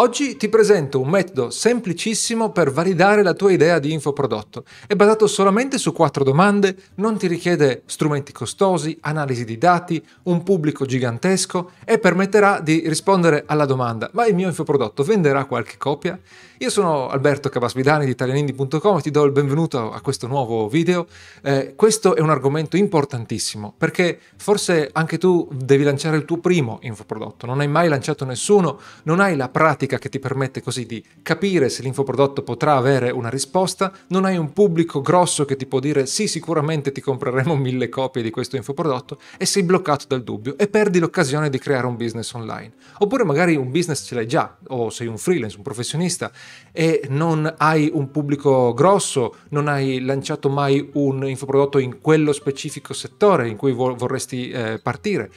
Oggi 0.00 0.38
ti 0.38 0.48
presento 0.48 0.98
un 0.98 1.10
metodo 1.10 1.50
semplicissimo 1.50 2.52
per 2.52 2.72
validare 2.72 3.22
la 3.22 3.34
tua 3.34 3.52
idea 3.52 3.78
di 3.78 3.92
infoprodotto. 3.92 4.64
È 4.86 4.94
basato 4.94 5.26
solamente 5.26 5.76
su 5.76 5.92
quattro 5.92 6.24
domande, 6.24 6.74
non 6.94 7.18
ti 7.18 7.26
richiede 7.26 7.82
strumenti 7.84 8.32
costosi, 8.32 8.96
analisi 9.02 9.44
di 9.44 9.58
dati, 9.58 10.02
un 10.22 10.42
pubblico 10.42 10.86
gigantesco 10.86 11.72
e 11.84 11.98
permetterà 11.98 12.60
di 12.60 12.82
rispondere 12.86 13.44
alla 13.46 13.66
domanda 13.66 14.08
ma 14.14 14.24
il 14.24 14.34
mio 14.34 14.48
infoprodotto 14.48 15.02
venderà 15.02 15.44
qualche 15.44 15.76
copia? 15.76 16.18
Io 16.62 16.68
sono 16.68 17.08
Alberto 17.08 17.48
Cabasvidani 17.48 18.04
di 18.04 18.10
italianindi.com 18.10 18.98
e 18.98 19.00
ti 19.00 19.10
do 19.10 19.24
il 19.24 19.32
benvenuto 19.32 19.92
a 19.92 20.00
questo 20.02 20.26
nuovo 20.26 20.68
video. 20.68 21.06
Eh, 21.42 21.72
questo 21.74 22.14
è 22.14 22.20
un 22.20 22.28
argomento 22.28 22.76
importantissimo 22.76 23.72
perché 23.76 24.18
forse 24.36 24.90
anche 24.92 25.16
tu 25.16 25.48
devi 25.52 25.84
lanciare 25.84 26.18
il 26.18 26.26
tuo 26.26 26.36
primo 26.36 26.78
infoprodotto, 26.82 27.46
non 27.46 27.60
hai 27.60 27.68
mai 27.68 27.88
lanciato 27.88 28.26
nessuno, 28.26 28.78
non 29.04 29.20
hai 29.20 29.36
la 29.36 29.48
pratica 29.48 29.89
che 29.98 30.08
ti 30.08 30.18
permette 30.18 30.62
così 30.62 30.86
di 30.86 31.02
capire 31.22 31.68
se 31.68 31.82
l'infoprodotto 31.82 32.42
potrà 32.42 32.76
avere 32.76 33.10
una 33.10 33.28
risposta, 33.28 33.92
non 34.08 34.24
hai 34.24 34.36
un 34.36 34.52
pubblico 34.52 35.00
grosso 35.00 35.44
che 35.44 35.56
ti 35.56 35.66
può 35.66 35.80
dire 35.80 36.06
sì 36.06 36.26
sicuramente 36.26 36.92
ti 36.92 37.00
compreremo 37.00 37.56
mille 37.56 37.88
copie 37.88 38.22
di 38.22 38.30
questo 38.30 38.56
infoprodotto 38.56 39.18
e 39.36 39.46
sei 39.46 39.62
bloccato 39.62 40.04
dal 40.08 40.22
dubbio 40.22 40.56
e 40.56 40.68
perdi 40.68 40.98
l'occasione 40.98 41.50
di 41.50 41.58
creare 41.58 41.86
un 41.86 41.96
business 41.96 42.32
online. 42.32 42.72
Oppure 42.98 43.24
magari 43.24 43.56
un 43.56 43.70
business 43.70 44.04
ce 44.04 44.14
l'hai 44.14 44.26
già 44.26 44.56
o 44.68 44.90
sei 44.90 45.06
un 45.06 45.18
freelance, 45.18 45.56
un 45.56 45.62
professionista 45.62 46.30
e 46.72 47.06
non 47.08 47.52
hai 47.58 47.90
un 47.92 48.10
pubblico 48.10 48.72
grosso, 48.74 49.36
non 49.50 49.68
hai 49.68 50.00
lanciato 50.00 50.48
mai 50.48 50.90
un 50.94 51.26
infoprodotto 51.26 51.78
in 51.78 52.00
quello 52.00 52.32
specifico 52.32 52.92
settore 52.92 53.48
in 53.48 53.56
cui 53.56 53.72
vorresti 53.72 54.50
eh, 54.50 54.80
partire. 54.82 55.30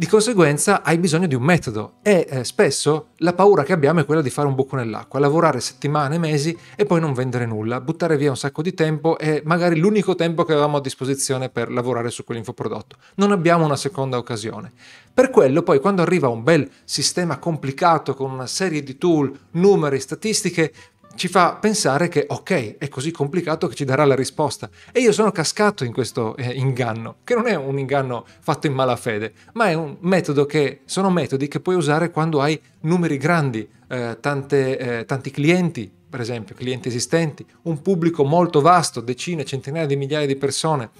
Di 0.00 0.06
conseguenza 0.06 0.82
hai 0.82 0.96
bisogno 0.96 1.26
di 1.26 1.34
un 1.34 1.42
metodo 1.42 1.96
e 2.00 2.26
eh, 2.26 2.42
spesso 2.42 3.08
la 3.16 3.34
paura 3.34 3.64
che 3.64 3.74
abbiamo 3.74 4.00
è 4.00 4.06
quella 4.06 4.22
di 4.22 4.30
fare 4.30 4.48
un 4.48 4.54
buco 4.54 4.74
nell'acqua, 4.74 5.20
lavorare 5.20 5.60
settimane, 5.60 6.16
mesi 6.16 6.56
e 6.74 6.86
poi 6.86 7.00
non 7.00 7.12
vendere 7.12 7.44
nulla, 7.44 7.82
buttare 7.82 8.16
via 8.16 8.30
un 8.30 8.36
sacco 8.38 8.62
di 8.62 8.72
tempo 8.72 9.18
e 9.18 9.42
magari 9.44 9.78
l'unico 9.78 10.14
tempo 10.14 10.44
che 10.44 10.52
avevamo 10.52 10.78
a 10.78 10.80
disposizione 10.80 11.50
per 11.50 11.70
lavorare 11.70 12.08
su 12.08 12.24
quell'infoprodotto. 12.24 12.96
Non 13.16 13.30
abbiamo 13.30 13.66
una 13.66 13.76
seconda 13.76 14.16
occasione. 14.16 14.72
Per 15.12 15.28
quello 15.28 15.62
poi 15.62 15.80
quando 15.80 16.00
arriva 16.00 16.28
un 16.28 16.44
bel 16.44 16.66
sistema 16.84 17.38
complicato 17.38 18.14
con 18.14 18.30
una 18.30 18.46
serie 18.46 18.82
di 18.82 18.96
tool, 18.96 19.30
numeri, 19.50 20.00
statistiche, 20.00 20.72
ci 21.14 21.28
fa 21.28 21.54
pensare 21.54 22.08
che 22.08 22.24
ok, 22.28 22.78
è 22.78 22.88
così 22.88 23.10
complicato 23.10 23.66
che 23.66 23.74
ci 23.74 23.84
darà 23.84 24.04
la 24.04 24.14
risposta. 24.14 24.70
E 24.92 25.00
io 25.00 25.12
sono 25.12 25.30
cascato 25.32 25.84
in 25.84 25.92
questo 25.92 26.36
eh, 26.36 26.52
inganno, 26.52 27.16
che 27.24 27.34
non 27.34 27.46
è 27.46 27.54
un 27.54 27.78
inganno 27.78 28.24
fatto 28.40 28.66
in 28.66 28.72
malafede, 28.72 29.32
ma 29.54 29.68
è 29.68 29.74
un 29.74 29.96
metodo 30.00 30.46
che 30.46 30.80
sono 30.84 31.10
metodi 31.10 31.48
che 31.48 31.60
puoi 31.60 31.76
usare 31.76 32.10
quando 32.10 32.40
hai 32.40 32.60
numeri 32.80 33.16
grandi, 33.16 33.68
eh, 33.88 34.18
tante, 34.20 34.78
eh, 34.78 35.04
tanti 35.04 35.30
clienti, 35.30 35.90
per 36.08 36.20
esempio, 36.20 36.54
clienti 36.54 36.88
esistenti, 36.88 37.44
un 37.62 37.82
pubblico 37.82 38.24
molto 38.24 38.60
vasto, 38.60 39.00
decine, 39.00 39.44
centinaia 39.44 39.86
di 39.86 39.96
migliaia 39.96 40.26
di 40.26 40.36
persone 40.36 40.90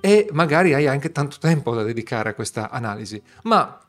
e 0.00 0.28
magari 0.32 0.74
hai 0.74 0.86
anche 0.86 1.12
tanto 1.12 1.36
tempo 1.38 1.74
da 1.74 1.82
dedicare 1.82 2.30
a 2.30 2.34
questa 2.34 2.70
analisi. 2.70 3.20
Ma 3.42 3.80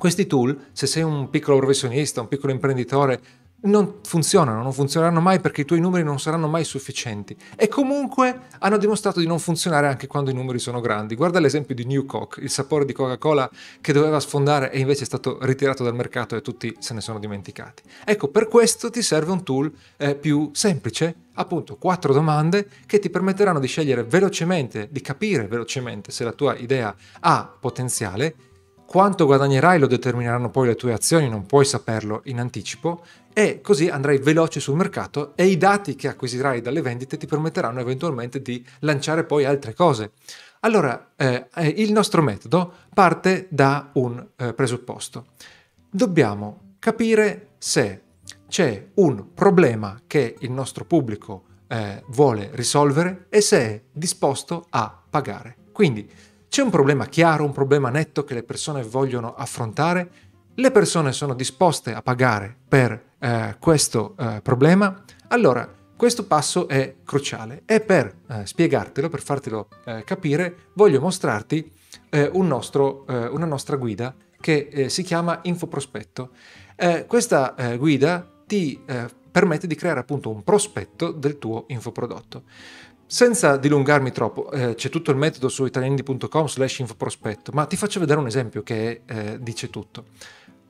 questi 0.00 0.26
tool, 0.26 0.68
se 0.72 0.86
sei 0.86 1.02
un 1.02 1.28
piccolo 1.28 1.58
professionista, 1.58 2.22
un 2.22 2.28
piccolo 2.28 2.52
imprenditore, 2.52 3.20
non 3.62 3.96
funzionano, 4.02 4.62
non 4.62 4.72
funzioneranno 4.72 5.20
mai 5.20 5.40
perché 5.40 5.62
i 5.62 5.64
tuoi 5.64 5.80
numeri 5.80 6.04
non 6.04 6.18
saranno 6.18 6.48
mai 6.48 6.64
sufficienti 6.64 7.36
e 7.56 7.68
comunque 7.68 8.42
hanno 8.60 8.78
dimostrato 8.78 9.20
di 9.20 9.26
non 9.26 9.38
funzionare 9.38 9.86
anche 9.86 10.06
quando 10.06 10.30
i 10.30 10.34
numeri 10.34 10.58
sono 10.58 10.80
grandi. 10.80 11.14
Guarda 11.14 11.40
l'esempio 11.40 11.74
di 11.74 11.84
New 11.84 12.06
Coke, 12.06 12.40
il 12.40 12.50
sapore 12.50 12.84
di 12.84 12.92
Coca-Cola 12.92 13.50
che 13.80 13.92
doveva 13.92 14.20
sfondare 14.20 14.70
e 14.70 14.78
invece 14.78 15.02
è 15.02 15.06
stato 15.06 15.38
ritirato 15.42 15.84
dal 15.84 15.94
mercato 15.94 16.36
e 16.36 16.42
tutti 16.42 16.74
se 16.78 16.94
ne 16.94 17.00
sono 17.00 17.18
dimenticati. 17.18 17.82
Ecco, 18.04 18.28
per 18.28 18.48
questo 18.48 18.90
ti 18.90 19.02
serve 19.02 19.32
un 19.32 19.42
tool 19.42 19.70
eh, 19.96 20.14
più 20.14 20.50
semplice, 20.52 21.14
appunto 21.34 21.76
quattro 21.76 22.12
domande 22.12 22.68
che 22.86 22.98
ti 22.98 23.10
permetteranno 23.10 23.60
di 23.60 23.66
scegliere 23.66 24.04
velocemente, 24.04 24.88
di 24.90 25.00
capire 25.00 25.46
velocemente 25.46 26.10
se 26.10 26.24
la 26.24 26.32
tua 26.32 26.56
idea 26.56 26.94
ha 27.20 27.56
potenziale 27.60 28.34
quanto 28.90 29.24
guadagnerai 29.24 29.78
lo 29.78 29.86
determineranno 29.86 30.50
poi 30.50 30.66
le 30.66 30.74
tue 30.74 30.92
azioni, 30.92 31.28
non 31.28 31.46
puoi 31.46 31.64
saperlo 31.64 32.22
in 32.24 32.40
anticipo 32.40 33.04
e 33.32 33.60
così 33.60 33.88
andrai 33.88 34.18
veloce 34.18 34.58
sul 34.58 34.74
mercato 34.74 35.36
e 35.36 35.46
i 35.46 35.56
dati 35.56 35.94
che 35.94 36.08
acquisirai 36.08 36.60
dalle 36.60 36.82
vendite 36.82 37.16
ti 37.16 37.28
permetteranno 37.28 37.78
eventualmente 37.78 38.42
di 38.42 38.66
lanciare 38.80 39.22
poi 39.22 39.44
altre 39.44 39.74
cose. 39.74 40.10
Allora, 40.62 41.12
eh, 41.14 41.46
eh 41.54 41.68
il 41.68 41.92
nostro 41.92 42.20
metodo 42.20 42.72
parte 42.92 43.46
da 43.48 43.90
un 43.92 44.26
eh, 44.34 44.54
presupposto. 44.54 45.26
Dobbiamo 45.88 46.74
capire 46.80 47.50
se 47.58 48.02
c'è 48.48 48.88
un 48.94 49.32
problema 49.34 50.00
che 50.08 50.34
il 50.40 50.50
nostro 50.50 50.84
pubblico 50.84 51.44
eh, 51.68 52.02
vuole 52.08 52.50
risolvere 52.54 53.26
e 53.28 53.40
se 53.40 53.58
è 53.60 53.82
disposto 53.92 54.66
a 54.70 55.00
pagare. 55.08 55.58
Quindi 55.70 56.10
c'è 56.50 56.62
un 56.62 56.70
problema 56.70 57.06
chiaro, 57.06 57.44
un 57.44 57.52
problema 57.52 57.90
netto 57.90 58.24
che 58.24 58.34
le 58.34 58.42
persone 58.42 58.82
vogliono 58.82 59.34
affrontare? 59.36 60.10
Le 60.52 60.72
persone 60.72 61.12
sono 61.12 61.32
disposte 61.32 61.94
a 61.94 62.02
pagare 62.02 62.56
per 62.66 63.10
eh, 63.20 63.54
questo 63.60 64.16
eh, 64.18 64.40
problema? 64.42 65.00
Allora, 65.28 65.72
questo 65.94 66.26
passo 66.26 66.66
è 66.66 66.96
cruciale 67.04 67.62
e 67.66 67.78
per 67.78 68.12
eh, 68.28 68.46
spiegartelo, 68.46 69.08
per 69.08 69.22
fartelo 69.22 69.68
eh, 69.84 70.02
capire, 70.02 70.70
voglio 70.74 71.00
mostrarti 71.00 71.70
eh, 72.08 72.28
un 72.32 72.48
nostro, 72.48 73.06
eh, 73.06 73.26
una 73.26 73.46
nostra 73.46 73.76
guida 73.76 74.12
che 74.40 74.88
si 74.88 75.04
chiama 75.04 75.38
Infoprospetto. 75.42 76.30
questa 77.06 77.54
guida 77.76 78.26
ti 78.46 78.82
permette 79.30 79.66
di 79.66 79.74
creare 79.74 80.00
appunto 80.00 80.30
un 80.30 80.42
prospetto 80.42 81.12
del 81.12 81.38
tuo 81.38 81.66
infoprodotto. 81.68 82.44
Senza 83.12 83.56
dilungarmi 83.56 84.12
troppo, 84.12 84.52
eh, 84.52 84.76
c'è 84.76 84.88
tutto 84.88 85.10
il 85.10 85.16
metodo 85.16 85.48
su 85.48 85.64
italianindi.com 85.64 86.46
slash 86.46 86.78
infoprospetto, 86.78 87.50
ma 87.52 87.66
ti 87.66 87.76
faccio 87.76 87.98
vedere 87.98 88.20
un 88.20 88.28
esempio 88.28 88.62
che 88.62 89.00
eh, 89.04 89.36
dice 89.40 89.68
tutto. 89.68 90.04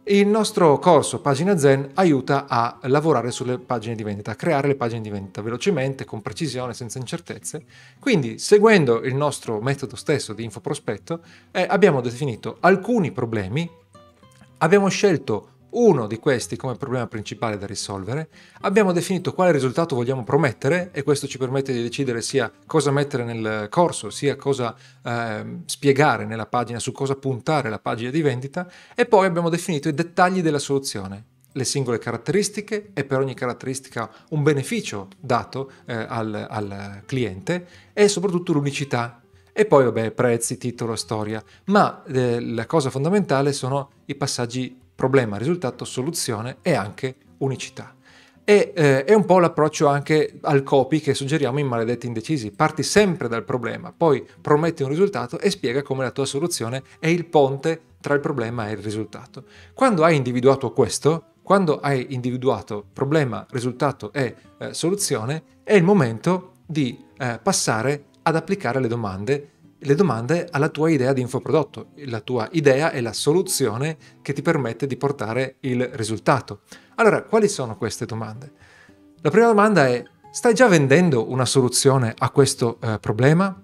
Il 0.04 0.26
nostro 0.26 0.78
corso 0.78 1.20
Pagina 1.20 1.58
Zen 1.58 1.90
aiuta 1.92 2.46
a 2.48 2.78
lavorare 2.84 3.30
sulle 3.30 3.58
pagine 3.58 3.94
di 3.94 4.02
vendita, 4.02 4.30
a 4.30 4.36
creare 4.36 4.68
le 4.68 4.74
pagine 4.74 5.02
di 5.02 5.10
vendita 5.10 5.42
velocemente, 5.42 6.06
con 6.06 6.22
precisione, 6.22 6.72
senza 6.72 6.96
incertezze. 6.96 7.62
Quindi, 7.98 8.38
seguendo 8.38 9.02
il 9.02 9.14
nostro 9.14 9.60
metodo 9.60 9.94
stesso 9.94 10.32
di 10.32 10.42
infoprospetto, 10.42 11.20
eh, 11.50 11.66
abbiamo 11.68 12.00
definito 12.00 12.56
alcuni 12.60 13.12
problemi, 13.12 13.70
abbiamo 14.56 14.88
scelto 14.88 15.48
uno 15.70 16.06
di 16.06 16.19
questi 16.19 16.56
come 16.56 16.76
problema 16.76 17.06
principale 17.06 17.58
da 17.58 17.66
risolvere, 17.66 18.28
abbiamo 18.62 18.92
definito 18.92 19.32
quale 19.32 19.53
risultato 19.53 19.94
vogliamo 19.94 20.25
promettere 20.25 20.91
e 20.92 21.03
questo 21.03 21.26
ci 21.26 21.38
permette 21.38 21.72
di 21.72 21.82
decidere 21.82 22.22
sia 22.22 22.50
cosa 22.66 22.91
mettere 22.91 23.25
nel 23.25 23.69
corso, 23.69 24.10
sia 24.10 24.36
cosa 24.36 24.75
eh, 25.04 25.59
spiegare 25.66 26.25
nella 26.25 26.47
pagina, 26.47 26.78
su 26.78 26.92
cosa 26.92 27.16
puntare 27.16 27.70
la 27.70 27.78
pagina 27.78 28.10
di 28.10 28.22
vendita. 28.22 28.70
E 28.94 29.06
poi 29.06 29.26
abbiamo 29.26 29.48
definito 29.48 29.88
i 29.88 29.94
dettagli 29.94 30.42
della 30.42 30.59
soluzione, 30.59 31.25
le 31.53 31.64
singole 31.64 31.98
caratteristiche 31.98 32.91
e 32.94 33.04
per 33.04 33.19
ogni 33.19 33.34
caratteristica 33.34 34.10
un 34.30 34.42
beneficio 34.42 35.09
dato 35.19 35.70
eh, 35.86 35.94
al, 35.94 36.47
al 36.48 37.03
cliente 37.06 37.66
e 37.92 38.09
soprattutto 38.09 38.53
l'unicità. 38.53 39.20
E 39.53 39.66
poi, 39.66 39.84
vabbè, 39.84 40.12
prezzi, 40.12 40.56
titolo, 40.56 40.94
storia. 40.94 41.42
Ma 41.66 42.04
eh, 42.04 42.41
la 42.41 42.66
cosa 42.66 42.88
fondamentale 42.88 43.53
sono 43.53 43.91
i 44.06 44.14
passaggi 44.14 44.78
problema, 45.00 45.38
risultato, 45.38 45.86
soluzione 45.86 46.58
e 46.60 46.74
anche 46.74 47.14
unicità. 47.38 47.94
E 48.44 48.72
eh, 48.76 49.04
è 49.04 49.14
un 49.14 49.24
po' 49.24 49.38
l'approccio 49.38 49.86
anche 49.86 50.38
al 50.42 50.62
copy 50.62 51.00
che 51.00 51.14
suggeriamo 51.14 51.58
in 51.58 51.66
Maledetti 51.66 52.06
Indecisi. 52.06 52.50
Parti 52.50 52.82
sempre 52.82 53.26
dal 53.26 53.44
problema, 53.44 53.94
poi 53.96 54.22
prometti 54.42 54.82
un 54.82 54.90
risultato 54.90 55.38
e 55.38 55.48
spiega 55.48 55.80
come 55.80 56.02
la 56.02 56.10
tua 56.10 56.26
soluzione 56.26 56.82
è 56.98 57.06
il 57.06 57.24
ponte 57.24 57.80
tra 58.02 58.12
il 58.12 58.20
problema 58.20 58.68
e 58.68 58.72
il 58.72 58.78
risultato. 58.82 59.44
Quando 59.72 60.04
hai 60.04 60.16
individuato 60.16 60.70
questo, 60.72 61.24
quando 61.42 61.80
hai 61.80 62.08
individuato 62.10 62.84
problema, 62.92 63.46
risultato 63.53 64.12
e 64.12 64.36
eh, 64.58 64.74
soluzione, 64.74 65.42
è 65.64 65.72
il 65.72 65.82
momento 65.82 66.56
di 66.66 67.03
eh, 67.16 67.38
passare 67.42 68.04
ad 68.20 68.36
applicare 68.36 68.80
le 68.80 68.88
domande 68.88 69.48
le 69.80 69.94
domande 69.94 70.48
alla 70.50 70.68
tua 70.68 70.91
idea 70.91 71.12
di 71.12 71.21
infoprodotto. 71.21 71.91
La 72.06 72.21
tua 72.21 72.48
idea 72.53 72.91
è 72.91 73.00
la 73.00 73.12
soluzione 73.12 73.97
che 74.22 74.32
ti 74.32 74.42
permette 74.42 74.86
di 74.86 74.97
portare 74.97 75.56
il 75.60 75.84
risultato. 75.94 76.62
Allora, 76.97 77.22
quali 77.22 77.48
sono 77.48 77.77
queste 77.77 78.06
domande? 78.06 78.53
La 79.22 79.30
prima 79.30 79.47
domanda 79.47 79.86
è, 79.86 80.03
stai 80.30 80.54
già 80.54 80.68
vendendo 80.68 81.30
una 81.30 81.44
soluzione 81.44 82.15
a 82.16 82.30
questo 82.30 82.78
eh, 82.80 82.98
problema? 82.98 83.62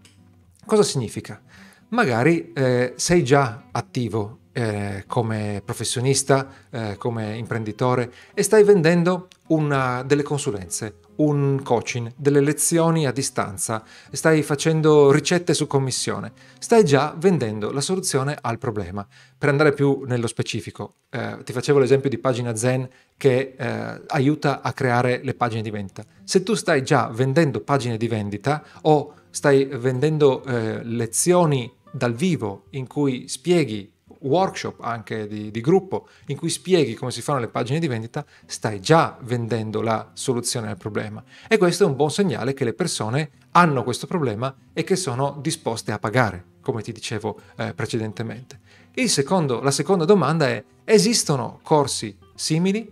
Cosa 0.64 0.82
significa? 0.82 1.40
Magari 1.88 2.52
eh, 2.52 2.94
sei 2.96 3.22
già 3.22 3.68
attivo 3.70 4.38
eh, 4.56 5.04
come 5.06 5.60
professionista, 5.62 6.48
eh, 6.70 6.96
come 6.96 7.36
imprenditore 7.36 8.10
e 8.32 8.42
stai 8.42 8.64
vendendo 8.64 9.28
una, 9.48 10.02
delle 10.02 10.22
consulenze, 10.22 11.00
un 11.16 11.60
coaching, 11.62 12.14
delle 12.16 12.40
lezioni 12.40 13.06
a 13.06 13.12
distanza, 13.12 13.84
stai 14.10 14.42
facendo 14.42 15.12
ricette 15.12 15.52
su 15.52 15.66
commissione, 15.66 16.32
stai 16.58 16.86
già 16.86 17.14
vendendo 17.18 17.70
la 17.70 17.82
soluzione 17.82 18.36
al 18.40 18.56
problema. 18.56 19.06
Per 19.36 19.48
andare 19.50 19.74
più 19.74 20.04
nello 20.06 20.26
specifico, 20.26 20.94
eh, 21.10 21.36
ti 21.44 21.52
facevo 21.52 21.78
l'esempio 21.78 22.08
di 22.08 22.16
pagina 22.16 22.56
Zen 22.56 22.88
che 23.18 23.56
eh, 23.58 24.00
aiuta 24.06 24.62
a 24.62 24.72
creare 24.72 25.20
le 25.22 25.34
pagine 25.34 25.60
di 25.60 25.70
vendita. 25.70 26.02
Se 26.24 26.42
tu 26.42 26.54
stai 26.54 26.82
già 26.82 27.08
vendendo 27.12 27.60
pagine 27.60 27.98
di 27.98 28.08
vendita 28.08 28.64
o 28.82 29.12
stai 29.28 29.66
vendendo 29.66 30.42
eh, 30.44 30.82
lezioni 30.82 31.70
dal 31.92 32.14
vivo 32.14 32.64
in 32.70 32.86
cui 32.86 33.28
spieghi 33.28 33.92
workshop 34.26 34.81
anche 34.81 35.26
di, 35.26 35.50
di, 35.50 35.61
gruppo 35.61 36.08
in 36.26 36.37
cui 36.37 36.50
spieghi 36.50 36.94
come 36.94 37.11
si 37.11 37.23
fanno 37.23 37.40
le 37.40 37.49
pagine 37.49 37.78
di 37.78 37.87
vendita, 37.87 38.25
stai 38.44 38.81
già 38.81 39.17
vendendo 39.23 39.81
la 39.81 40.11
soluzione 40.12 40.69
al 40.69 40.76
problema. 40.76 41.23
E 41.49 41.56
questo 41.58 41.84
è 41.84 41.87
un 41.87 41.96
buon 41.96 42.11
segnale 42.11 42.55
che 42.55 42.64
le 42.64 42.75
persone 42.75 43.31
hanno 43.52 43.82
questo 43.82 44.06
problema 44.06 44.55
e 44.73 44.84
che 44.84 44.96
sono 44.96 45.38
disposte 45.40 45.93
a 45.93 45.99
pagare, 45.99 46.44
come 46.61 46.82
ti 46.82 46.93
dicevo 46.93 47.40
eh, 47.56 47.73
precedentemente. 47.75 48.61
Secondo, 49.06 49.61
la 49.61 49.70
seconda 49.70 50.05
domanda 50.05 50.49
è, 50.49 50.62
esistono 50.84 51.61
corsi 51.62 52.17
simili? 52.34 52.90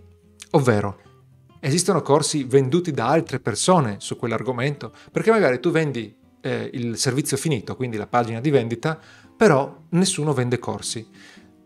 Ovvero, 0.50 0.98
esistono 1.60 2.02
corsi 2.02 2.44
venduti 2.44 2.92
da 2.92 3.08
altre 3.08 3.40
persone 3.40 3.96
su 3.98 4.16
quell'argomento? 4.16 4.92
Perché 5.10 5.30
magari 5.30 5.60
tu 5.60 5.70
vendi 5.70 6.14
eh, 6.44 6.70
il 6.74 6.98
servizio 6.98 7.38
finito, 7.38 7.74
quindi 7.74 7.96
la 7.96 8.06
pagina 8.06 8.40
di 8.40 8.50
vendita, 8.50 8.98
però 9.36 9.74
nessuno 9.90 10.34
vende 10.34 10.58
corsi. 10.58 11.08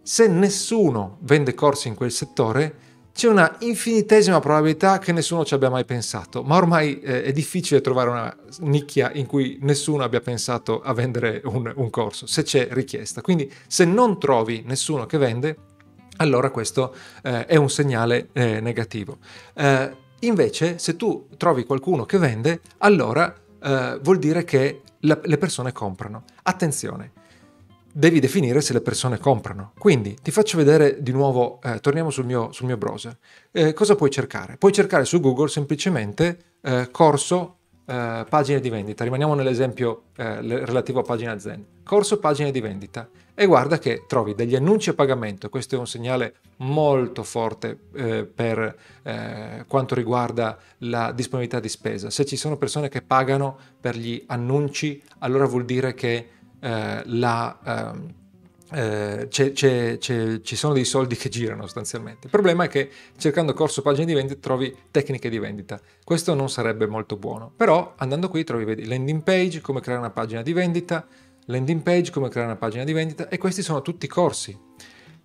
Se 0.01 0.29
nessuno 0.29 1.19
vende 1.23 1.53
corsi 1.55 1.89
in 1.89 1.95
quel 1.95 2.13
settore, 2.13 2.87
c'è 3.13 3.27
una 3.27 3.57
infinitesima 3.59 4.39
probabilità 4.39 5.01
che 5.01 5.11
nessuno 5.11 5.45
ci 5.45 5.53
abbia 5.53 5.69
mai 5.69 5.85
pensato, 5.85 6.45
ma 6.45 6.55
ormai 6.55 7.01
eh, 7.01 7.25
è 7.25 7.33
difficile 7.33 7.81
trovare 7.81 8.11
una 8.11 8.37
nicchia 8.61 9.11
in 9.13 9.27
cui 9.27 9.59
nessuno 9.63 10.05
abbia 10.05 10.21
pensato 10.21 10.81
a 10.81 10.93
vendere 10.93 11.41
un, 11.45 11.73
un 11.75 11.91
corso, 11.91 12.27
se 12.27 12.45
c'è 12.45 12.69
richiesta. 12.71 13.21
Quindi 13.21 13.53
se 13.67 13.85
non 13.85 14.21
trovi 14.21 14.63
nessuno 14.65 15.05
che 15.07 15.19
vende, 15.19 15.57
allora 16.19 16.51
questo 16.51 16.95
eh, 17.23 17.47
è 17.47 17.57
un 17.57 17.69
segnale 17.69 18.29
eh, 18.33 18.61
negativo. 18.61 19.19
Eh, 19.55 19.91
invece, 20.21 20.79
se 20.79 20.95
tu 20.95 21.27
trovi 21.37 21.65
qualcuno 21.65 22.05
che 22.07 22.19
vende, 22.19 22.61
allora 22.79 23.35
eh, 23.63 23.99
vuol 24.03 24.19
dire 24.19 24.45
che 24.45 24.83
la, 25.01 25.19
le 25.23 25.39
persone 25.39 25.73
comprano. 25.73 26.25
Attenzione, 26.43 27.13
devi 27.93 28.21
definire 28.21 28.61
se 28.61 28.73
le 28.73 28.81
persone 28.81 29.19
comprano. 29.19 29.73
Quindi 29.79 30.17
ti 30.23 30.31
faccio 30.31 30.57
vedere 30.57 31.03
di 31.03 31.13
nuovo, 31.13 31.61
eh, 31.63 31.81
torniamo 31.81 32.11
sul 32.11 32.25
mio, 32.25 32.53
sul 32.53 32.67
mio 32.67 32.77
browser. 32.77 33.17
Eh, 33.51 33.73
cosa 33.73 33.95
puoi 33.95 34.11
cercare? 34.11 34.57
Puoi 34.57 34.73
cercare 34.73 35.05
su 35.05 35.21
Google 35.21 35.49
semplicemente 35.49 36.39
eh, 36.63 36.89
corso 36.91 37.57
eh, 37.87 38.25
pagine 38.29 38.61
di 38.61 38.69
vendita. 38.69 39.05
Rimaniamo 39.05 39.35
nell'esempio 39.35 40.05
eh, 40.17 40.41
relativo 40.41 41.01
a 41.01 41.03
pagina 41.03 41.39
Zen. 41.39 41.65
Corso 41.83 42.19
pagine 42.19 42.51
di 42.51 42.61
vendita. 42.61 43.09
E 43.41 43.47
guarda 43.47 43.79
che 43.79 44.03
trovi 44.09 44.35
degli 44.35 44.57
annunci 44.57 44.91
a 44.91 44.95
pagamento. 44.95 45.49
Questo 45.49 45.77
è 45.77 45.79
un 45.79 45.87
segnale 45.87 46.39
molto 46.57 47.23
forte 47.23 47.79
eh, 47.95 48.25
per 48.25 48.77
quanto 49.69 49.95
riguarda 49.95 50.59
la 50.79 51.13
disponibilità 51.13 51.61
di 51.61 51.69
spesa. 51.69 52.11
Se 52.11 52.25
ci 52.25 52.37
sono 52.37 52.57
persone 52.57 52.89
che 52.89 53.01
pagano 53.01 53.57
per 53.81 53.97
gli 53.97 54.21
annunci, 54.27 55.01
allora 55.21 55.47
vuol 55.47 55.65
dire 55.65 55.95
che 55.95 56.29
eh, 56.59 57.03
la, 57.05 57.59
ehm, 57.65 58.15
eh, 58.73 59.27
c'è, 59.31 59.53
c'è, 59.53 59.99
c'è, 59.99 60.41
ci 60.41 60.57
sono 60.57 60.75
dei 60.75 60.85
soldi 60.85 61.15
che 61.15 61.29
girano 61.29 61.63
sostanzialmente. 61.63 62.25
Il 62.25 62.31
problema 62.31 62.65
è 62.65 62.69
che 62.69 62.91
cercando 63.19 63.55
corso 63.55 63.83
pagine 63.83 64.07
di 64.07 64.15
vendita 64.15 64.41
trovi 64.41 64.75
tecniche 64.91 65.31
di 65.31 65.39
vendita. 65.39 65.81
Questo 66.03 66.35
non 66.35 66.51
sarebbe 66.51 66.89
molto 66.89 67.17
buono. 67.17 67.53
Però 67.57 67.95
andando 67.99 68.29
qui 68.29 68.43
trovi 68.43 68.65
vedi, 68.65 68.85
landing 68.85 69.23
page, 69.23 69.61
come 69.61 69.81
creare 69.81 70.01
una 70.01 70.11
pagina 70.11 70.43
di 70.43 70.53
vendita, 70.53 71.07
landing 71.49 71.83
page, 71.83 72.11
come 72.11 72.29
creare 72.29 72.51
una 72.51 72.59
pagina 72.59 72.85
di 72.85 72.93
vendita 72.93 73.29
e 73.29 73.39
questi 73.39 73.63
sono 73.63 73.83
tutti 73.83 74.07
corsi. 74.07 74.57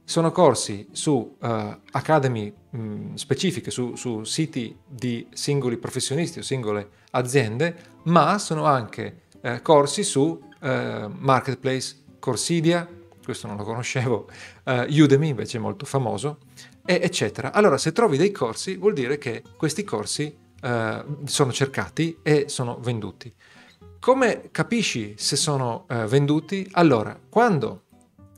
Sono 0.05 0.31
corsi 0.31 0.87
su 0.91 1.37
uh, 1.39 1.47
academy 1.91 2.53
mh, 2.71 3.13
specifiche, 3.13 3.71
su, 3.71 3.95
su 3.95 4.23
siti 4.25 4.77
di 4.85 5.25
singoli 5.31 5.77
professionisti 5.77 6.39
o 6.39 6.41
singole 6.41 6.89
aziende, 7.11 7.75
ma 8.03 8.37
sono 8.37 8.65
anche 8.65 9.21
uh, 9.41 9.61
corsi 9.61 10.03
su 10.03 10.51
eh, 10.63 11.09
Marketplace, 11.09 11.97
Corsidia, 12.19 12.87
questo 13.23 13.47
non 13.47 13.57
lo 13.57 13.63
conoscevo, 13.63 14.29
uh, 14.65 15.01
Udemy 15.01 15.29
invece 15.29 15.57
è 15.57 15.61
molto 15.61 15.85
famoso, 15.85 16.39
e, 16.85 16.99
eccetera. 17.03 17.51
Allora, 17.51 17.77
se 17.77 17.91
trovi 17.91 18.17
dei 18.17 18.31
corsi, 18.31 18.77
vuol 18.77 18.93
dire 18.93 19.17
che 19.17 19.43
questi 19.57 19.83
corsi 19.83 20.35
uh, 20.61 21.25
sono 21.25 21.51
cercati 21.51 22.17
e 22.23 22.45
sono 22.47 22.79
venduti. 22.79 23.33
Come 24.03 24.49
capisci 24.51 25.13
se 25.15 25.37
sono 25.37 25.85
uh, 25.87 26.03
venduti? 26.07 26.67
Allora, 26.73 27.17
quando 27.29 27.83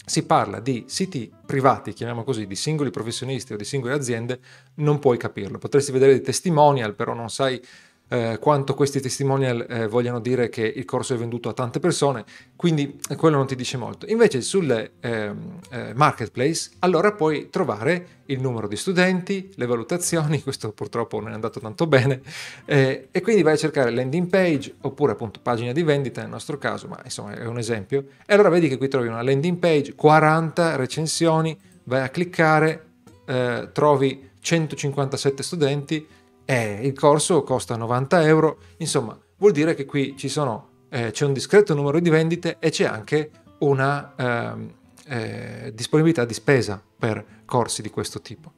si 0.06 0.24
parla 0.24 0.60
di 0.60 0.84
siti 0.86 1.34
privati, 1.44 1.92
chiamiamo 1.92 2.24
così, 2.24 2.46
di 2.46 2.56
singoli 2.56 2.92
professionisti 2.92 3.52
o 3.52 3.58
di 3.58 3.66
singole 3.66 3.96
aziende, 3.96 4.40
non 4.76 5.00
puoi 5.00 5.18
capirlo. 5.18 5.58
Potresti 5.58 5.92
vedere 5.92 6.12
dei 6.12 6.22
testimonial, 6.22 6.94
però 6.94 7.16
non 7.16 7.32
sai 7.32 7.60
eh, 8.08 8.38
quanto 8.40 8.76
questi 8.76 9.00
testimonial 9.00 9.66
eh, 9.68 9.88
vogliano 9.88 10.20
dire 10.20 10.50
che 10.50 10.62
il 10.62 10.86
corso 10.86 11.14
è 11.14 11.18
venduto 11.18 11.50
a 11.50 11.54
tante 11.54 11.80
persone, 11.80 12.24
quindi 12.56 13.00
eh, 13.10 13.16
quello 13.16 13.38
non 13.38 13.48
ti 13.48 13.56
dice 13.56 13.78
molto. 13.78 14.06
Invece 14.08 14.42
sulle 14.42 14.92
ehm, 15.00 15.60
eh, 15.72 15.94
marketplace 15.96 16.72
allora 16.80 17.12
puoi 17.14 17.50
trovare 17.50 18.08
il 18.28 18.40
numero 18.40 18.68
di 18.68 18.76
studenti, 18.76 19.52
le 19.56 19.66
valutazioni, 19.66 20.42
questo 20.44 20.72
purtroppo 20.72 21.20
non 21.20 21.32
è 21.32 21.34
andato 21.34 21.60
tanto 21.60 21.88
bene, 21.88 22.22
eh, 22.66 23.08
e 23.12 23.22
quindi 23.22 23.42
vai 23.42 23.54
a 23.54 23.58
cercare 23.58 23.92
landing 23.92 24.28
page 24.28 24.76
oppure 24.82 25.14
appunto 25.14 25.40
pagina 25.42 25.72
di 25.72 25.84
vendita 25.84 26.22
nel 26.22 26.30
nostro 26.30 26.58
caso, 26.58 26.88
ma 26.88 27.00
insomma 27.04 27.36
è 27.36 27.46
un 27.46 27.58
esempio, 27.58 28.06
e 28.26 28.34
allora 28.34 28.50
vedi 28.50 28.68
che 28.68 28.78
qui 28.78 28.88
trovi 28.88 29.08
una 29.08 29.22
landing 29.22 29.58
page, 29.58 29.96
40 29.96 30.76
recensioni, 30.76 31.58
vai 31.86 32.02
a 32.02 32.10
cliccare, 32.10 32.86
eh, 33.26 33.70
trovi 33.72 34.30
157 34.40 35.42
studenti, 35.42 36.06
e 36.46 36.80
il 36.84 36.94
corso 36.94 37.44
costa 37.44 37.76
90 37.76 38.24
euro, 38.26 38.60
insomma 38.78 39.18
vuol 39.38 39.52
dire 39.52 39.74
che 39.74 39.86
qui 39.86 40.16
sono, 40.18 40.70
eh, 40.90 41.12
c'è 41.12 41.26
un 41.26 41.34
discreto 41.34 41.74
numero 41.74 42.00
di 42.00 42.10
vendite 42.10 42.58
e 42.60 42.70
c'è 42.70 42.86
anche 42.86 43.32
una 43.60 44.14
eh, 44.16 44.74
eh, 45.08 45.72
disponibilità 45.74 46.26
di 46.26 46.34
spesa 46.34 46.82
per 46.98 47.24
corsi 47.46 47.82
di 47.82 47.90
questo 47.90 48.22
tipo. 48.22 48.54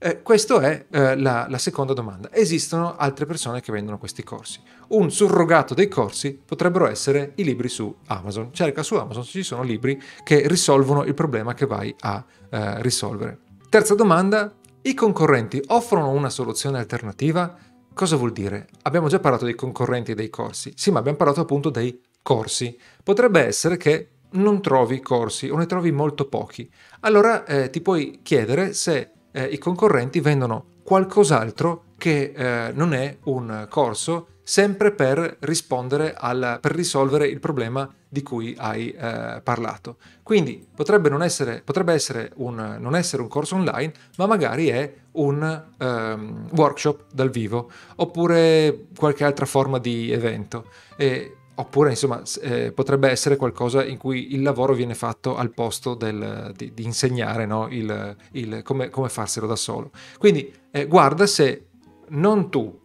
Eh, 0.00 0.22
questa 0.22 0.60
è 0.60 0.86
eh, 0.90 1.16
la, 1.16 1.46
la, 1.48 1.58
seconda 1.58 1.92
domanda. 1.92 2.32
Esistono 2.32 2.96
altre 2.96 3.26
persone 3.26 3.60
che 3.60 3.72
vendono 3.72 3.98
questi 3.98 4.22
corsi. 4.22 4.60
Un 4.88 5.10
surrogato 5.10 5.74
dei 5.74 5.88
corsi 5.88 6.40
potrebbero 6.44 6.86
essere 6.86 7.32
i 7.36 7.44
libri 7.44 7.68
su 7.68 7.92
Amazon. 8.06 8.52
Cerca 8.52 8.84
su 8.84 8.94
Amazon 8.94 9.24
se 9.24 9.30
ci 9.30 9.42
sono 9.42 9.64
libri 9.64 10.00
che 10.22 10.46
risolvono 10.46 11.02
il 11.02 11.14
problema 11.14 11.52
che 11.52 11.66
vai 11.66 11.92
a 12.00 12.24
eh, 12.48 12.80
risolvere. 12.80 13.40
Terza 13.68 13.96
domanda, 13.96 14.54
i 14.82 14.94
concorrenti 14.94 15.62
offrono 15.68 16.10
una 16.10 16.30
soluzione 16.30 16.78
alternativa? 16.78 17.56
Cosa 17.92 18.16
vuol 18.16 18.32
dire? 18.32 18.68
Abbiamo 18.82 19.08
già 19.08 19.18
parlato 19.18 19.44
dei 19.44 19.54
concorrenti 19.54 20.12
e 20.12 20.14
dei 20.14 20.30
corsi. 20.30 20.72
Sì, 20.76 20.90
ma 20.90 21.00
abbiamo 21.00 21.16
parlato 21.16 21.40
appunto 21.40 21.68
dei 21.68 22.00
corsi. 22.22 22.78
Potrebbe 23.02 23.44
essere 23.44 23.76
che 23.76 24.10
non 24.30 24.62
trovi 24.62 25.00
corsi 25.00 25.48
o 25.48 25.56
ne 25.56 25.66
trovi 25.66 25.90
molto 25.90 26.28
pochi. 26.28 26.70
Allora 27.00 27.44
eh, 27.44 27.70
ti 27.70 27.80
puoi 27.80 28.20
chiedere 28.22 28.72
se 28.72 29.10
eh, 29.32 29.44
i 29.44 29.58
concorrenti 29.58 30.20
vendono 30.20 30.66
qualcos'altro 30.84 31.84
che 31.98 32.32
eh, 32.34 32.72
non 32.72 32.94
è 32.94 33.18
un 33.24 33.66
corso 33.68 34.28
sempre 34.48 34.92
per 34.92 35.36
rispondere 35.40 36.14
al, 36.16 36.58
per 36.62 36.72
risolvere 36.72 37.26
il 37.26 37.38
problema 37.38 37.86
di 38.08 38.22
cui 38.22 38.54
hai 38.56 38.90
eh, 38.92 39.42
parlato. 39.42 39.96
Quindi 40.22 40.66
potrebbe, 40.74 41.10
non 41.10 41.22
essere, 41.22 41.60
potrebbe 41.62 41.92
essere 41.92 42.32
un, 42.36 42.78
non 42.80 42.96
essere 42.96 43.20
un 43.20 43.28
corso 43.28 43.56
online, 43.56 43.92
ma 44.16 44.24
magari 44.24 44.68
è 44.68 44.90
un 45.12 45.64
um, 45.78 46.48
workshop 46.52 47.12
dal 47.12 47.28
vivo 47.28 47.70
oppure 47.96 48.86
qualche 48.96 49.24
altra 49.24 49.44
forma 49.44 49.78
di 49.78 50.10
evento. 50.10 50.70
E, 50.96 51.34
oppure 51.56 51.90
insomma 51.90 52.22
eh, 52.40 52.72
potrebbe 52.72 53.10
essere 53.10 53.36
qualcosa 53.36 53.84
in 53.84 53.98
cui 53.98 54.32
il 54.32 54.42
lavoro 54.42 54.74
viene 54.74 54.94
fatto 54.94 55.36
al 55.36 55.52
posto 55.52 55.94
del, 55.94 56.52
di, 56.56 56.72
di, 56.72 56.84
insegnare 56.84 57.46
no? 57.46 57.66
il, 57.68 58.16
il, 58.32 58.62
come, 58.62 58.88
come, 58.90 59.08
farselo 59.08 59.46
da 59.46 59.56
solo. 59.56 59.90
Quindi 60.18 60.54
eh, 60.70 60.86
guarda 60.86 61.26
se 61.26 61.67
non 62.10 62.50
tu 62.50 62.78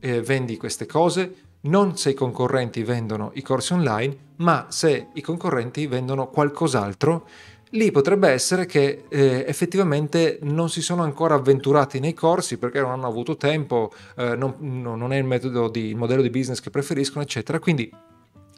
eh, 0.00 0.20
vendi 0.22 0.56
queste 0.56 0.86
cose, 0.86 1.34
non 1.62 1.96
se 1.96 2.10
i 2.10 2.14
concorrenti 2.14 2.82
vendono 2.82 3.30
i 3.34 3.42
corsi 3.42 3.72
online, 3.72 4.16
ma 4.36 4.66
se 4.68 5.08
i 5.14 5.20
concorrenti 5.20 5.86
vendono 5.86 6.28
qualcos'altro, 6.28 7.26
lì 7.70 7.90
potrebbe 7.90 8.28
essere 8.28 8.66
che 8.66 9.04
eh, 9.08 9.44
effettivamente 9.46 10.38
non 10.42 10.70
si 10.70 10.80
sono 10.80 11.02
ancora 11.02 11.34
avventurati 11.34 11.98
nei 11.98 12.14
corsi 12.14 12.58
perché 12.58 12.80
non 12.80 12.90
hanno 12.90 13.06
avuto 13.06 13.36
tempo, 13.36 13.92
eh, 14.16 14.36
non, 14.36 14.54
non, 14.60 15.12
è 15.12 15.16
il, 15.16 15.70
di, 15.72 15.80
il 15.88 15.96
modello 15.96 16.22
di 16.22 16.30
business 16.30 16.60
che 16.60 16.70
preferiscono, 16.70 17.24
eccetera. 17.24 17.58
Quindi 17.58 17.92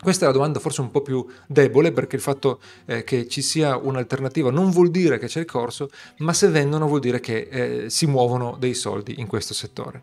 Questa 0.00 0.24
è 0.24 0.26
la 0.28 0.34
domanda 0.34 0.60
forse 0.60 0.80
un 0.80 0.92
po' 0.92 1.00
più 1.00 1.26
debole 1.46 1.90
perché 1.90 2.14
il 2.14 2.22
fatto 2.22 2.60
eh, 2.86 3.02
che 3.02 3.26
ci 3.26 3.42
sia 3.42 3.76
un'alternativa 3.76 4.50
non 4.50 4.70
vuol 4.70 4.90
dire 4.90 5.18
che 5.18 5.26
c'è 5.26 5.40
il 5.40 5.46
corso, 5.46 5.90
ma 6.18 6.32
se 6.32 6.48
vendono 6.48 6.86
vuol 6.86 7.00
dire 7.00 7.18
che 7.18 7.48
eh, 7.50 7.90
si 7.90 8.06
muovono 8.06 8.56
dei 8.58 8.74
soldi 8.74 9.18
in 9.18 9.26
questo 9.26 9.54
settore. 9.54 10.02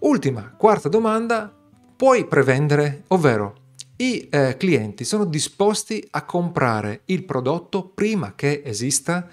Ultima, 0.00 0.52
quarta 0.56 0.88
domanda, 0.88 1.52
puoi 1.96 2.26
prevendere, 2.26 3.04
ovvero 3.08 3.62
i 3.96 4.26
eh, 4.28 4.56
clienti 4.58 5.04
sono 5.04 5.24
disposti 5.24 6.04
a 6.10 6.24
comprare 6.24 7.02
il 7.06 7.24
prodotto 7.24 7.84
prima 7.84 8.32
che 8.34 8.62
esista? 8.64 9.28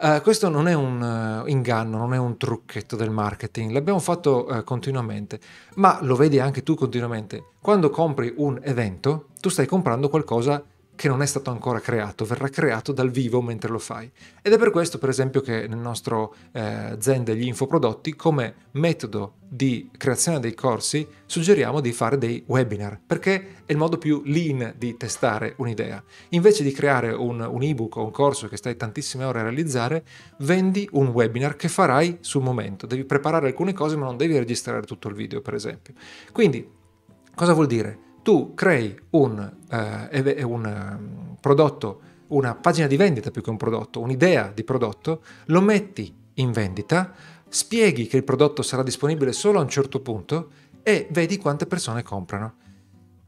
Uh, 0.00 0.22
questo 0.22 0.48
non 0.48 0.68
è 0.68 0.74
un 0.74 1.42
uh, 1.44 1.48
inganno, 1.48 1.98
non 1.98 2.14
è 2.14 2.18
un 2.18 2.36
trucchetto 2.36 2.94
del 2.94 3.10
marketing, 3.10 3.72
l'abbiamo 3.72 3.98
fatto 3.98 4.46
uh, 4.48 4.62
continuamente, 4.62 5.40
ma 5.74 5.98
lo 6.02 6.14
vedi 6.14 6.38
anche 6.38 6.62
tu 6.62 6.76
continuamente. 6.76 7.46
Quando 7.60 7.90
compri 7.90 8.32
un 8.36 8.60
evento, 8.62 9.30
tu 9.40 9.48
stai 9.48 9.66
comprando 9.66 10.08
qualcosa 10.08 10.62
che 10.98 11.06
non 11.06 11.22
è 11.22 11.26
stato 11.26 11.50
ancora 11.50 11.78
creato, 11.78 12.24
verrà 12.24 12.48
creato 12.48 12.90
dal 12.90 13.12
vivo 13.12 13.40
mentre 13.40 13.70
lo 13.70 13.78
fai. 13.78 14.10
Ed 14.42 14.52
è 14.52 14.58
per 14.58 14.72
questo, 14.72 14.98
per 14.98 15.08
esempio, 15.08 15.40
che 15.40 15.68
nel 15.68 15.78
nostro 15.78 16.34
eh, 16.50 16.96
Zen 16.98 17.22
degli 17.22 17.46
infoprodotti, 17.46 18.16
come 18.16 18.66
metodo 18.72 19.34
di 19.48 19.90
creazione 19.96 20.40
dei 20.40 20.54
corsi, 20.54 21.06
suggeriamo 21.24 21.78
di 21.78 21.92
fare 21.92 22.18
dei 22.18 22.42
webinar, 22.48 22.98
perché 23.06 23.62
è 23.64 23.70
il 23.70 23.76
modo 23.76 23.96
più 23.96 24.22
lean 24.24 24.74
di 24.76 24.96
testare 24.96 25.54
un'idea. 25.58 26.02
Invece 26.30 26.64
di 26.64 26.72
creare 26.72 27.12
un, 27.12 27.46
un 27.48 27.62
ebook 27.62 27.94
o 27.94 28.02
un 28.02 28.10
corso 28.10 28.48
che 28.48 28.56
stai 28.56 28.76
tantissime 28.76 29.22
ore 29.22 29.38
a 29.38 29.42
realizzare, 29.44 30.04
vendi 30.38 30.88
un 30.94 31.06
webinar 31.10 31.54
che 31.54 31.68
farai 31.68 32.18
sul 32.22 32.42
momento. 32.42 32.86
Devi 32.88 33.04
preparare 33.04 33.46
alcune 33.46 33.72
cose, 33.72 33.94
ma 33.94 34.04
non 34.04 34.16
devi 34.16 34.36
registrare 34.36 34.84
tutto 34.84 35.06
il 35.06 35.14
video, 35.14 35.42
per 35.42 35.54
esempio. 35.54 35.94
Quindi, 36.32 36.68
cosa 37.36 37.52
vuol 37.52 37.68
dire? 37.68 38.06
Tu 38.28 38.52
crei 38.52 38.94
un, 39.12 39.50
eh, 39.70 40.42
un 40.42 40.64
um, 40.66 41.36
prodotto, 41.40 42.00
una 42.26 42.54
pagina 42.54 42.86
di 42.86 42.98
vendita 42.98 43.30
più 43.30 43.40
che 43.40 43.48
un 43.48 43.56
prodotto, 43.56 44.00
un'idea 44.00 44.52
di 44.54 44.64
prodotto, 44.64 45.22
lo 45.46 45.62
metti 45.62 46.14
in 46.34 46.52
vendita, 46.52 47.14
spieghi 47.48 48.06
che 48.06 48.18
il 48.18 48.24
prodotto 48.24 48.60
sarà 48.60 48.82
disponibile 48.82 49.32
solo 49.32 49.60
a 49.60 49.62
un 49.62 49.70
certo 49.70 50.00
punto 50.00 50.50
e 50.82 51.08
vedi 51.10 51.38
quante 51.38 51.64
persone 51.64 52.02
comprano. 52.02 52.56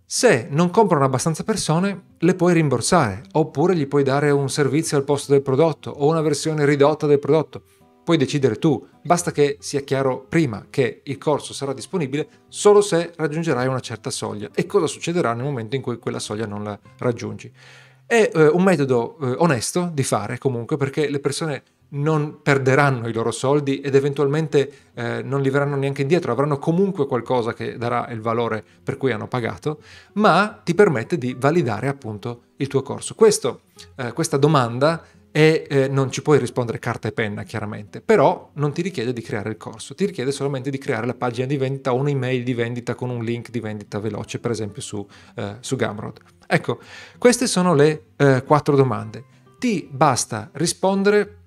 Se 0.05 0.49
non 0.51 0.69
comprano 0.69 1.07
abbastanza 1.07 1.45
persone, 1.45 2.03
le 2.19 2.35
puoi 2.35 2.53
rimborsare, 2.53 3.23
oppure 3.33 3.75
gli 3.75 3.87
puoi 3.87 4.03
dare 4.03 4.31
un 4.31 4.51
servizio 4.51 4.99
al 4.99 5.05
posto 5.05 5.33
del 5.33 5.41
prodotto 5.41 5.89
o 5.89 6.09
una 6.09 6.21
versione 6.21 6.67
ridotta 6.67 7.07
del 7.07 7.21
prodotto 7.21 7.63
puoi 8.11 8.19
decidere 8.21 8.57
tu, 8.57 8.85
basta 9.03 9.31
che 9.31 9.59
sia 9.61 9.83
chiaro 9.83 10.27
prima 10.29 10.67
che 10.69 11.03
il 11.05 11.17
corso 11.17 11.53
sarà 11.53 11.73
disponibile 11.73 12.27
solo 12.49 12.81
se 12.81 13.13
raggiungerai 13.15 13.69
una 13.69 13.79
certa 13.79 14.11
soglia 14.11 14.51
e 14.53 14.67
cosa 14.67 14.89
succederà 14.89 15.33
nel 15.33 15.45
momento 15.45 15.77
in 15.77 15.83
cui 15.83 15.97
quella 16.01 16.19
soglia 16.19 16.45
non 16.45 16.65
la 16.65 16.77
raggiungi. 16.99 17.53
È 18.05 18.31
eh, 18.35 18.49
un 18.49 18.65
metodo 18.65 19.17
eh, 19.21 19.35
onesto 19.39 19.93
di 19.95 20.03
fare 20.03 20.39
comunque 20.39 20.77
perché 20.77 21.09
le 21.09 21.21
persone 21.21 21.63
non 21.91 22.43
perderanno 22.43 23.07
i 23.07 23.13
loro 23.13 23.31
soldi 23.31 23.81
ed 23.81 23.95
eventualmente 23.95 24.73
eh, 24.95 25.23
non 25.23 25.41
li 25.41 25.51
verranno 25.51 25.77
neanche 25.77 26.03
indietro, 26.03 26.33
avranno 26.33 26.59
comunque 26.59 27.07
qualcosa 27.07 27.53
che 27.53 27.79
darà 27.79 28.09
il 28.09 28.21
valore 28.21 28.65
per 28.83 28.97
cui 28.97 29.13
hanno 29.13 29.29
pagato, 29.29 29.79
ma 30.15 30.61
ti 30.65 30.75
permette 30.75 31.17
di 31.17 31.37
validare 31.39 31.87
appunto 31.87 32.41
il 32.57 32.67
tuo 32.67 32.83
corso. 32.83 33.15
Questo, 33.15 33.61
eh, 33.95 34.13
questa 34.13 34.37
domanda 34.37 35.01
e 35.33 35.67
eh, 35.69 35.89
non 35.89 36.11
ci 36.11 36.23
puoi 36.23 36.39
rispondere 36.39 36.79
carta 36.79 37.09
e 37.09 37.13
penna 37.13 37.43
chiaramente, 37.45 38.01
però 38.01 38.51
non 38.55 38.73
ti 38.73 38.83
richiede 38.83 39.13
di 39.13 39.23
creare 39.23 39.51
il 39.51 39.57
corso, 39.57 39.95
ti 39.95 40.07
richiede 40.07 40.33
solamente 40.33 40.71
di 40.71 40.79
creare 40.79 41.07
la 41.07 41.15
pagina 41.15 41.47
di 41.47 41.57
vendita 41.57 41.93
o 41.93 41.97
un'email 41.97 42.43
di 42.43 42.55
vendita 42.55 42.95
con 42.95 43.11
un 43.11 43.25
link 43.25 43.51
di 43.51 43.61
vendita 43.61 43.99
veloce, 43.99 44.39
per 44.39 44.51
esempio 44.51 44.83
su, 44.83 45.07
eh, 45.37 45.57
su 45.61 45.77
Gumroad. 45.77 46.19
Ecco, 46.47 46.81
queste 47.19 47.47
sono 47.47 47.75
le 47.75 48.07
eh, 48.17 48.43
quattro 48.45 48.75
domande. 48.75 49.25
Ti 49.59 49.89
basta 49.91 50.51
rispondere 50.55 51.40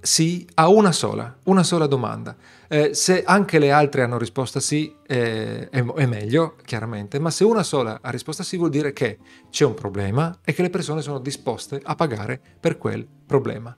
sì 0.00 0.46
a 0.54 0.68
una 0.68 0.92
sola, 0.92 1.36
una 1.44 1.62
sola 1.62 1.86
domanda. 1.86 2.36
Eh, 2.68 2.94
se 2.94 3.22
anche 3.24 3.58
le 3.58 3.70
altre 3.70 4.02
hanno 4.02 4.18
risposta 4.18 4.60
sì, 4.60 4.94
eh, 5.06 5.68
è, 5.68 5.84
è, 5.84 6.06
meglio, 6.06 6.56
chiaramente, 6.64 7.18
ma 7.18 7.30
se 7.30 7.44
una 7.44 7.62
sola 7.62 7.98
ha 8.00 8.10
risposta 8.10 8.42
sì 8.42 8.56
vuol 8.56 8.70
dire 8.70 8.92
che 8.92 9.18
c'è 9.50 9.64
un 9.64 9.74
problema 9.74 10.38
e 10.44 10.52
che 10.52 10.62
le 10.62 10.70
persone 10.70 11.02
sono 11.02 11.18
disposte 11.18 11.80
a 11.82 11.94
pagare 11.94 12.40
per 12.58 12.78
quel 12.78 13.06
problema. 13.26 13.76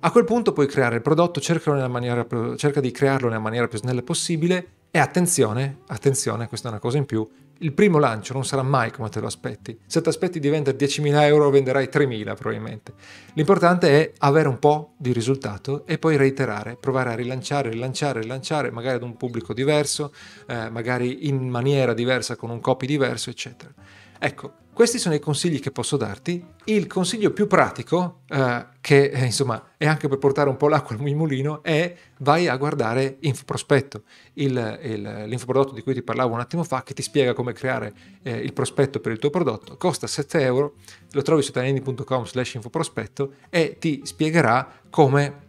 A 0.00 0.10
quel 0.12 0.24
punto 0.24 0.52
puoi 0.52 0.68
creare 0.68 0.96
il 0.96 1.02
prodotto, 1.02 1.40
maniera, 1.88 2.24
cerca 2.56 2.80
di 2.80 2.92
crearlo 2.92 3.28
nella 3.28 3.40
maniera 3.40 3.66
più 3.66 3.78
snella 3.78 4.02
possibile 4.02 4.68
e 4.90 4.98
attenzione, 4.98 5.80
attenzione, 5.88 6.48
questa 6.48 6.68
è 6.68 6.70
una 6.70 6.80
cosa 6.80 6.98
in 6.98 7.04
più, 7.04 7.28
il 7.60 7.72
primo 7.72 7.98
lancio 7.98 8.32
non 8.32 8.44
sarà 8.44 8.62
mai 8.62 8.90
come 8.90 9.08
te 9.08 9.20
lo 9.20 9.26
aspetti. 9.26 9.78
Se 9.86 10.00
ti 10.00 10.08
aspetti 10.08 10.38
di 10.38 10.48
vendere 10.48 10.76
10.000 10.76 11.22
euro 11.22 11.50
venderai 11.50 11.88
3.000 11.92 12.34
probabilmente. 12.36 12.92
L'importante 13.34 13.88
è 13.88 14.12
avere 14.18 14.48
un 14.48 14.58
po' 14.58 14.94
di 14.96 15.12
risultato 15.12 15.84
e 15.86 15.98
poi 15.98 16.16
reiterare, 16.16 16.76
provare 16.76 17.10
a 17.10 17.14
rilanciare, 17.14 17.70
rilanciare, 17.70 18.20
rilanciare, 18.20 18.70
magari 18.70 18.96
ad 18.96 19.02
un 19.02 19.16
pubblico 19.16 19.52
diverso, 19.52 20.12
eh, 20.46 20.70
magari 20.70 21.28
in 21.28 21.48
maniera 21.48 21.94
diversa, 21.94 22.36
con 22.36 22.50
un 22.50 22.60
copy 22.60 22.86
diverso, 22.86 23.30
eccetera. 23.30 23.72
Ecco, 24.18 24.52
questi 24.78 25.00
sono 25.00 25.16
i 25.16 25.18
consigli 25.18 25.58
che 25.58 25.72
posso 25.72 25.96
darti. 25.96 26.40
Il 26.66 26.86
consiglio 26.86 27.32
più 27.32 27.48
pratico, 27.48 28.20
eh, 28.28 28.64
che 28.80 29.06
eh, 29.06 29.24
insomma 29.24 29.70
è 29.76 29.86
anche 29.86 30.06
per 30.06 30.18
portare 30.18 30.48
un 30.48 30.56
po' 30.56 30.68
l'acqua 30.68 30.94
al 30.94 31.02
mulino, 31.02 31.64
è 31.64 31.92
vai 32.18 32.46
a 32.46 32.56
guardare 32.56 33.16
Infoprospetto, 33.18 34.02
il, 34.34 34.78
il, 34.84 35.24
l'infoprodotto 35.26 35.74
di 35.74 35.82
cui 35.82 35.94
ti 35.94 36.02
parlavo 36.02 36.32
un 36.32 36.38
attimo 36.38 36.62
fa, 36.62 36.84
che 36.84 36.94
ti 36.94 37.02
spiega 37.02 37.32
come 37.32 37.52
creare 37.54 37.92
eh, 38.22 38.36
il 38.36 38.52
prospetto 38.52 39.00
per 39.00 39.10
il 39.10 39.18
tuo 39.18 39.30
prodotto. 39.30 39.76
Costa 39.76 40.06
7 40.06 40.42
euro, 40.42 40.74
lo 41.10 41.22
trovi 41.22 41.42
su 41.42 41.50
italiani.com 41.50 42.24
slash 42.24 42.54
infoprospetto 42.54 43.32
e 43.50 43.78
ti 43.80 44.02
spiegherà 44.04 44.74
come 44.90 45.46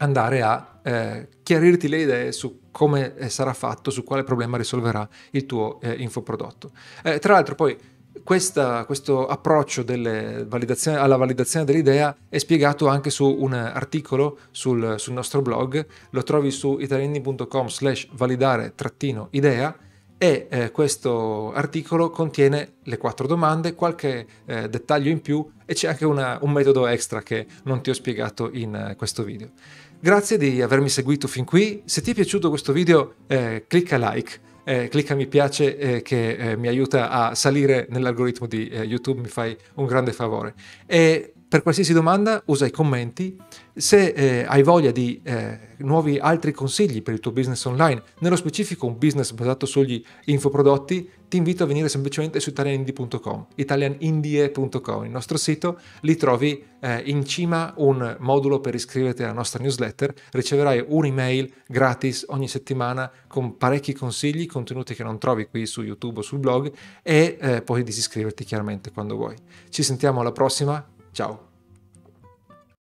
andare 0.00 0.42
a 0.42 0.80
eh, 0.82 1.28
chiarirti 1.42 1.88
le 1.88 2.00
idee 2.02 2.32
su 2.32 2.64
come 2.70 3.16
eh, 3.16 3.30
sarà 3.30 3.54
fatto, 3.54 3.90
su 3.90 4.04
quale 4.04 4.22
problema 4.22 4.58
risolverà 4.58 5.08
il 5.30 5.46
tuo 5.46 5.80
eh, 5.80 5.94
infoprodotto. 5.94 6.72
Tra 7.00 7.32
l'altro 7.32 7.54
poi 7.54 7.94
questa, 8.22 8.84
questo 8.84 9.26
approccio 9.26 9.84
validazione, 9.84 10.98
alla 10.98 11.16
validazione 11.16 11.64
dell'idea 11.64 12.16
è 12.28 12.38
spiegato 12.38 12.88
anche 12.88 13.10
su 13.10 13.26
un 13.26 13.52
articolo 13.52 14.38
sul, 14.50 14.94
sul 14.98 15.12
nostro 15.12 15.42
blog, 15.42 15.86
lo 16.10 16.22
trovi 16.22 16.50
su 16.50 16.78
italiani.com 16.78 17.68
slash 17.68 18.08
validare-idea 18.12 19.76
e 20.18 20.46
eh, 20.48 20.70
questo 20.70 21.52
articolo 21.52 22.10
contiene 22.10 22.76
le 22.84 22.96
quattro 22.96 23.26
domande, 23.26 23.74
qualche 23.74 24.26
eh, 24.46 24.68
dettaglio 24.68 25.10
in 25.10 25.20
più 25.20 25.46
e 25.66 25.74
c'è 25.74 25.88
anche 25.88 26.06
una, 26.06 26.38
un 26.40 26.52
metodo 26.52 26.86
extra 26.86 27.22
che 27.22 27.46
non 27.64 27.82
ti 27.82 27.90
ho 27.90 27.94
spiegato 27.94 28.50
in 28.52 28.74
eh, 28.74 28.96
questo 28.96 29.22
video. 29.22 29.50
Grazie 29.98 30.38
di 30.38 30.62
avermi 30.62 30.88
seguito 30.88 31.28
fin 31.28 31.44
qui, 31.44 31.82
se 31.84 32.00
ti 32.00 32.12
è 32.12 32.14
piaciuto 32.14 32.48
questo 32.48 32.72
video 32.72 33.14
eh, 33.26 33.64
clicca 33.66 33.98
like 33.98 34.40
eh, 34.68 34.88
clicca 34.88 35.14
mi 35.14 35.28
piace 35.28 35.78
eh, 35.78 36.02
che 36.02 36.30
eh, 36.30 36.56
mi 36.56 36.66
aiuta 36.66 37.08
a 37.08 37.36
salire 37.36 37.86
nell'algoritmo 37.88 38.48
di 38.48 38.66
eh, 38.66 38.82
YouTube, 38.82 39.20
mi 39.20 39.28
fai 39.28 39.56
un 39.74 39.86
grande 39.86 40.12
favore. 40.12 40.54
E 40.86 41.34
per 41.48 41.62
qualsiasi 41.62 41.92
domanda 41.92 42.42
usa 42.46 42.66
i 42.66 42.70
commenti. 42.70 43.36
Se 43.74 44.06
eh, 44.08 44.44
hai 44.48 44.62
voglia 44.62 44.90
di 44.90 45.20
eh, 45.22 45.58
nuovi 45.78 46.18
altri 46.18 46.50
consigli 46.52 47.02
per 47.02 47.14
il 47.14 47.20
tuo 47.20 47.30
business 47.30 47.64
online, 47.66 48.02
nello 48.20 48.36
specifico 48.36 48.86
un 48.86 48.98
business 48.98 49.32
basato 49.32 49.66
sugli 49.66 50.02
infoprodotti, 50.24 51.08
ti 51.28 51.36
invito 51.36 51.64
a 51.64 51.66
venire 51.66 51.88
semplicemente 51.88 52.40
su 52.40 52.50
italianindie.com, 52.50 53.46
italianindie.com, 53.56 55.04
il 55.04 55.10
nostro 55.10 55.36
sito, 55.36 55.78
lì 56.00 56.16
trovi 56.16 56.64
eh, 56.80 57.02
in 57.06 57.24
cima 57.24 57.74
un 57.76 58.16
modulo 58.20 58.60
per 58.60 58.74
iscriverti 58.74 59.22
alla 59.22 59.32
nostra 59.32 59.62
newsletter, 59.62 60.14
riceverai 60.32 60.84
un'email 60.88 61.52
gratis 61.66 62.24
ogni 62.28 62.48
settimana 62.48 63.10
con 63.26 63.56
parecchi 63.56 63.92
consigli, 63.92 64.46
contenuti 64.46 64.94
che 64.94 65.02
non 65.02 65.18
trovi 65.18 65.46
qui 65.46 65.66
su 65.66 65.82
YouTube 65.82 66.20
o 66.20 66.22
sul 66.22 66.38
blog 66.38 66.72
e 67.02 67.36
eh, 67.40 67.62
puoi 67.62 67.82
disiscriverti 67.82 68.44
chiaramente 68.44 68.90
quando 68.90 69.16
vuoi. 69.16 69.36
Ci 69.68 69.82
sentiamo 69.82 70.20
alla 70.20 70.32
prossima 70.32 70.94
Ciao. 71.16 71.55